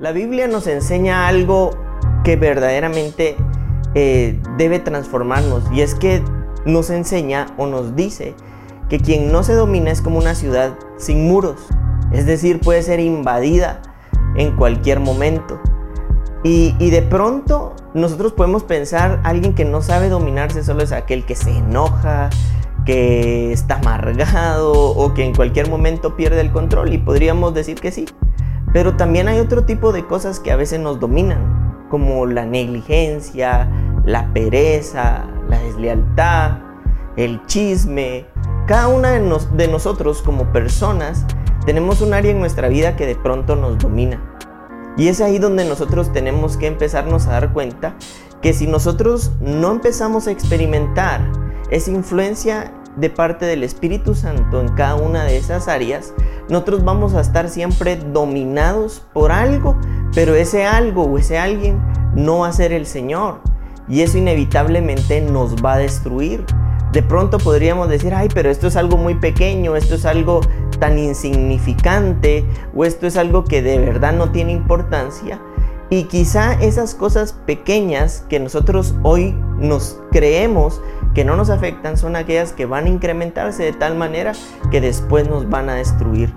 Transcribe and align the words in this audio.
La 0.00 0.12
Biblia 0.12 0.48
nos 0.48 0.66
enseña 0.66 1.28
algo 1.28 1.70
que 2.24 2.36
verdaderamente 2.36 3.36
eh, 3.94 4.40
debe 4.56 4.78
transformarnos 4.78 5.70
y 5.70 5.82
es 5.82 5.94
que 5.94 6.22
nos 6.64 6.88
enseña 6.90 7.48
o 7.58 7.66
nos 7.66 7.94
dice 7.94 8.34
que 8.88 8.98
quien 8.98 9.30
no 9.30 9.42
se 9.42 9.54
domina 9.54 9.90
es 9.90 10.00
como 10.00 10.18
una 10.18 10.34
ciudad 10.34 10.78
sin 10.96 11.28
muros, 11.28 11.66
es 12.10 12.26
decir, 12.26 12.60
puede 12.60 12.82
ser 12.82 13.00
invadida 13.00 13.82
en 14.34 14.56
cualquier 14.56 14.98
momento. 14.98 15.60
Y, 16.42 16.72
de 16.90 17.02
pronto 17.02 17.76
nosotros 17.94 18.32
podemos 18.32 18.64
pensar, 18.64 19.20
alguien 19.22 19.54
que 19.54 19.64
no 19.64 19.82
sabe 19.82 20.08
dominarse 20.08 20.64
solo 20.64 20.82
es 20.82 20.90
aquel 20.90 21.24
que 21.24 21.36
se 21.36 21.50
enoja, 21.50 22.30
que 22.84 23.52
está 23.52 23.76
amargado 23.76 24.72
o 24.72 25.14
que 25.14 25.24
en 25.24 25.34
cualquier 25.34 25.70
momento 25.70 26.16
pierde 26.16 26.40
el 26.40 26.50
control 26.50 26.92
y 26.92 26.98
podríamos 26.98 27.54
decir 27.54 27.78
que 27.78 27.92
sí. 27.92 28.06
Pero 28.72 28.96
también 28.96 29.28
hay 29.28 29.38
otro 29.38 29.64
tipo 29.64 29.92
de 29.92 30.06
cosas 30.06 30.40
que 30.40 30.50
a 30.50 30.56
veces 30.56 30.80
nos 30.80 30.98
dominan, 30.98 31.86
como 31.90 32.24
la 32.26 32.46
negligencia, 32.46 33.68
la 34.04 34.32
pereza, 34.32 35.26
la 35.48 35.58
deslealtad, 35.58 36.58
el 37.16 37.44
chisme. 37.46 38.26
Cada 38.66 38.88
una 38.88 39.10
de, 39.10 39.68
nosotros 39.68 40.22
como 40.22 40.52
personas 40.52 41.26
tenemos 41.66 42.00
un 42.00 42.14
área 42.14 42.30
en 42.30 42.40
nuestra 42.40 42.68
vida 42.68 42.96
que 42.96 43.06
de 43.06 43.14
pronto 43.14 43.56
nos 43.56 43.78
domina. 43.78 44.22
Y 44.96 45.08
es 45.08 45.20
ahí 45.20 45.38
donde 45.38 45.64
nosotros 45.64 46.12
tenemos 46.12 46.56
que 46.56 46.66
empezarnos 46.66 47.26
a 47.26 47.32
dar 47.32 47.52
cuenta 47.52 47.96
que 48.40 48.52
si 48.52 48.66
nosotros 48.66 49.32
no 49.40 49.70
empezamos 49.70 50.26
a 50.26 50.32
experimentar 50.32 51.20
esa 51.70 51.90
influencia 51.90 52.72
de 52.96 53.10
parte 53.10 53.46
del 53.46 53.64
Espíritu 53.64 54.14
Santo 54.14 54.60
en 54.60 54.68
cada 54.68 54.96
una 54.96 55.24
de 55.24 55.36
esas 55.36 55.68
áreas, 55.68 56.12
nosotros 56.48 56.84
vamos 56.84 57.14
a 57.14 57.20
estar 57.20 57.48
siempre 57.48 57.96
dominados 57.96 59.02
por 59.12 59.32
algo, 59.32 59.78
pero 60.14 60.34
ese 60.34 60.66
algo 60.66 61.04
o 61.04 61.18
ese 61.18 61.38
alguien 61.38 61.80
no 62.14 62.40
va 62.40 62.48
a 62.48 62.52
ser 62.52 62.72
el 62.72 62.86
Señor. 62.86 63.40
Y 63.88 64.02
eso 64.02 64.18
inevitablemente 64.18 65.20
nos 65.20 65.56
va 65.56 65.74
a 65.74 65.78
destruir. 65.78 66.44
De 66.92 67.02
pronto 67.02 67.38
podríamos 67.38 67.88
decir, 67.88 68.14
ay, 68.14 68.28
pero 68.32 68.50
esto 68.50 68.66
es 68.66 68.76
algo 68.76 68.96
muy 68.96 69.14
pequeño, 69.14 69.76
esto 69.76 69.94
es 69.94 70.04
algo 70.04 70.40
tan 70.78 70.98
insignificante, 70.98 72.44
o 72.74 72.84
esto 72.84 73.06
es 73.06 73.16
algo 73.16 73.44
que 73.44 73.62
de 73.62 73.78
verdad 73.78 74.12
no 74.12 74.30
tiene 74.30 74.52
importancia. 74.52 75.40
Y 75.88 76.04
quizá 76.04 76.54
esas 76.54 76.94
cosas 76.94 77.32
pequeñas 77.32 78.24
que 78.28 78.40
nosotros 78.40 78.94
hoy 79.02 79.34
nos 79.62 79.98
creemos 80.10 80.82
que 81.14 81.24
no 81.24 81.36
nos 81.36 81.50
afectan 81.50 81.96
son 81.96 82.16
aquellas 82.16 82.52
que 82.52 82.66
van 82.66 82.86
a 82.86 82.88
incrementarse 82.88 83.62
de 83.62 83.72
tal 83.72 83.96
manera 83.96 84.32
que 84.70 84.80
después 84.80 85.28
nos 85.28 85.48
van 85.48 85.70
a 85.70 85.74
destruir. 85.74 86.34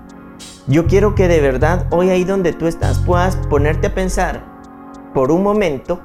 Yo 0.66 0.86
quiero 0.86 1.14
que 1.14 1.28
de 1.28 1.40
verdad 1.40 1.86
hoy 1.90 2.10
ahí 2.10 2.24
donde 2.24 2.52
tú 2.52 2.66
estás 2.66 2.98
puedas 2.98 3.36
ponerte 3.36 3.88
a 3.88 3.94
pensar 3.94 4.44
por 5.14 5.30
un 5.30 5.42
momento 5.42 6.00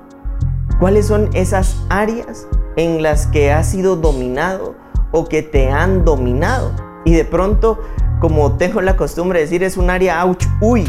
cuáles 0.80 1.08
son 1.08 1.30
esas 1.34 1.78
áreas 1.90 2.48
en 2.76 3.04
las 3.04 3.28
que 3.28 3.52
has 3.52 3.68
sido 3.70 3.96
dominado 3.96 4.76
o 5.12 5.26
que 5.26 5.42
te 5.42 5.70
han 5.70 6.06
dominado. 6.06 6.74
Y 7.04 7.14
de 7.14 7.26
pronto, 7.26 7.80
como 8.20 8.54
tengo 8.58 8.82
la 8.82 8.96
costumbre 8.96 9.40
de 9.40 9.46
decir, 9.46 9.64
es 9.64 9.78
un 9.78 9.90
área 9.90 10.24
ouch, 10.26 10.46
uy, 10.62 10.86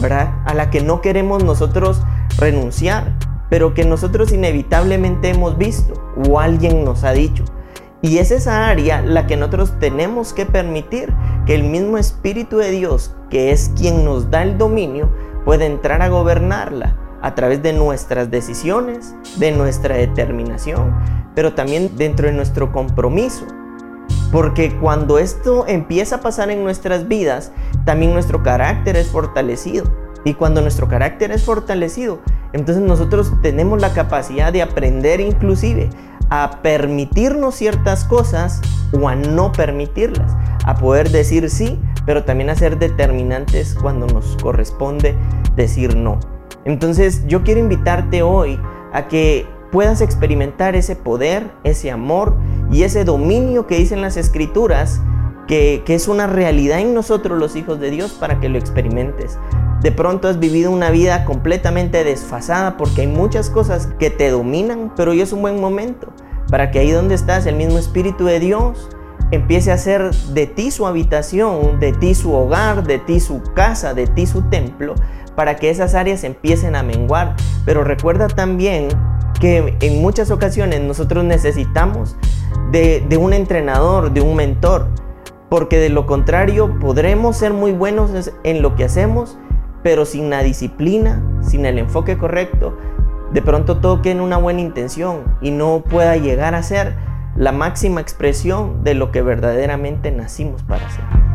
¿verdad? 0.00 0.32
A 0.46 0.54
la 0.54 0.70
que 0.70 0.80
no 0.80 1.00
queremos 1.00 1.44
nosotros 1.44 2.00
renunciar 2.38 3.17
pero 3.50 3.74
que 3.74 3.84
nosotros 3.84 4.32
inevitablemente 4.32 5.30
hemos 5.30 5.56
visto 5.58 5.94
o 6.28 6.40
alguien 6.40 6.84
nos 6.84 7.04
ha 7.04 7.12
dicho. 7.12 7.44
Y 8.00 8.18
es 8.18 8.30
esa 8.30 8.68
área 8.68 9.02
la 9.02 9.26
que 9.26 9.36
nosotros 9.36 9.74
tenemos 9.80 10.32
que 10.32 10.46
permitir 10.46 11.12
que 11.46 11.54
el 11.54 11.64
mismo 11.64 11.98
Espíritu 11.98 12.58
de 12.58 12.70
Dios, 12.70 13.14
que 13.28 13.50
es 13.50 13.72
quien 13.76 14.04
nos 14.04 14.30
da 14.30 14.42
el 14.42 14.56
dominio, 14.56 15.12
pueda 15.44 15.66
entrar 15.66 16.02
a 16.02 16.08
gobernarla 16.08 16.96
a 17.22 17.34
través 17.34 17.62
de 17.62 17.72
nuestras 17.72 18.30
decisiones, 18.30 19.16
de 19.38 19.50
nuestra 19.50 19.96
determinación, 19.96 20.94
pero 21.34 21.54
también 21.54 21.96
dentro 21.96 22.26
de 22.26 22.32
nuestro 22.32 22.70
compromiso. 22.70 23.46
Porque 24.30 24.76
cuando 24.76 25.18
esto 25.18 25.66
empieza 25.66 26.16
a 26.16 26.20
pasar 26.20 26.50
en 26.50 26.62
nuestras 26.62 27.08
vidas, 27.08 27.50
también 27.84 28.12
nuestro 28.12 28.42
carácter 28.42 28.96
es 28.96 29.08
fortalecido. 29.08 29.84
Y 30.24 30.34
cuando 30.34 30.60
nuestro 30.60 30.86
carácter 30.86 31.32
es 31.32 31.44
fortalecido, 31.44 32.20
entonces 32.52 32.82
nosotros 32.82 33.32
tenemos 33.42 33.80
la 33.80 33.92
capacidad 33.92 34.52
de 34.52 34.62
aprender 34.62 35.20
inclusive 35.20 35.90
a 36.30 36.60
permitirnos 36.62 37.54
ciertas 37.54 38.04
cosas 38.04 38.60
o 38.92 39.08
a 39.08 39.14
no 39.14 39.52
permitirlas, 39.52 40.36
a 40.64 40.76
poder 40.76 41.10
decir 41.10 41.48
sí, 41.50 41.78
pero 42.04 42.24
también 42.24 42.50
a 42.50 42.54
ser 42.54 42.78
determinantes 42.78 43.74
cuando 43.80 44.06
nos 44.06 44.36
corresponde 44.42 45.14
decir 45.56 45.96
no. 45.96 46.18
Entonces 46.64 47.26
yo 47.26 47.42
quiero 47.44 47.60
invitarte 47.60 48.22
hoy 48.22 48.58
a 48.92 49.08
que 49.08 49.46
puedas 49.72 50.00
experimentar 50.00 50.76
ese 50.76 50.96
poder, 50.96 51.50
ese 51.64 51.90
amor 51.90 52.36
y 52.70 52.82
ese 52.82 53.04
dominio 53.04 53.66
que 53.66 53.78
dicen 53.78 54.00
las 54.00 54.16
escrituras, 54.16 55.00
que, 55.46 55.82
que 55.86 55.94
es 55.94 56.08
una 56.08 56.26
realidad 56.26 56.80
en 56.80 56.94
nosotros 56.94 57.38
los 57.38 57.56
hijos 57.56 57.80
de 57.80 57.90
Dios 57.90 58.12
para 58.12 58.38
que 58.38 58.50
lo 58.50 58.58
experimentes. 58.58 59.38
De 59.82 59.92
pronto 59.92 60.26
has 60.26 60.40
vivido 60.40 60.72
una 60.72 60.90
vida 60.90 61.24
completamente 61.24 62.02
desfasada 62.02 62.76
porque 62.76 63.02
hay 63.02 63.06
muchas 63.06 63.48
cosas 63.48 63.88
que 63.98 64.10
te 64.10 64.30
dominan, 64.30 64.92
pero 64.96 65.12
hoy 65.12 65.20
es 65.20 65.32
un 65.32 65.42
buen 65.42 65.60
momento 65.60 66.12
para 66.50 66.70
que 66.70 66.80
ahí 66.80 66.90
donde 66.90 67.14
estás 67.14 67.46
el 67.46 67.54
mismo 67.54 67.78
Espíritu 67.78 68.24
de 68.24 68.40
Dios 68.40 68.88
empiece 69.30 69.70
a 69.70 69.74
hacer 69.74 70.12
de 70.32 70.46
ti 70.46 70.70
su 70.70 70.86
habitación, 70.86 71.78
de 71.78 71.92
ti 71.92 72.14
su 72.14 72.32
hogar, 72.32 72.84
de 72.84 72.98
ti 72.98 73.20
su 73.20 73.42
casa, 73.54 73.94
de 73.94 74.06
ti 74.06 74.26
su 74.26 74.42
templo, 74.42 74.94
para 75.36 75.56
que 75.56 75.70
esas 75.70 75.94
áreas 75.94 76.24
empiecen 76.24 76.74
a 76.74 76.82
menguar. 76.82 77.36
Pero 77.64 77.84
recuerda 77.84 78.26
también 78.28 78.88
que 79.38 79.76
en 79.80 80.00
muchas 80.00 80.30
ocasiones 80.30 80.80
nosotros 80.80 81.24
necesitamos 81.24 82.16
de, 82.72 83.04
de 83.08 83.16
un 83.16 83.32
entrenador, 83.32 84.12
de 84.12 84.22
un 84.22 84.34
mentor, 84.34 84.88
porque 85.50 85.78
de 85.78 85.90
lo 85.90 86.06
contrario 86.06 86.78
podremos 86.80 87.36
ser 87.36 87.52
muy 87.52 87.72
buenos 87.72 88.32
en 88.42 88.62
lo 88.62 88.74
que 88.74 88.84
hacemos, 88.84 89.38
pero 89.82 90.04
sin 90.04 90.30
la 90.30 90.42
disciplina, 90.42 91.22
sin 91.42 91.66
el 91.66 91.78
enfoque 91.78 92.18
correcto, 92.18 92.76
de 93.32 93.42
pronto 93.42 93.78
todo 93.78 94.00
queda 94.02 94.12
en 94.12 94.20
una 94.20 94.38
buena 94.38 94.60
intención 94.60 95.22
y 95.40 95.50
no 95.50 95.82
pueda 95.88 96.16
llegar 96.16 96.54
a 96.54 96.62
ser 96.62 96.94
la 97.36 97.52
máxima 97.52 98.00
expresión 98.00 98.82
de 98.82 98.94
lo 98.94 99.12
que 99.12 99.22
verdaderamente 99.22 100.10
nacimos 100.10 100.62
para 100.62 100.88
ser. 100.90 101.27